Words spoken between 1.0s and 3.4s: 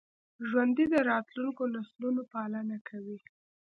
راتلونکو نسلونو پالنه کوي